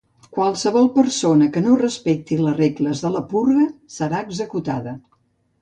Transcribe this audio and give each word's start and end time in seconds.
Qualsevol 0.35 0.87
persona 0.95 1.49
que 1.57 1.63
no 1.65 1.75
respecti 1.83 2.39
les 2.47 2.57
regles 2.63 3.05
de 3.07 3.15
la 3.17 3.21
purga 3.35 3.69
serà 3.99 4.27
executada. 4.31 4.99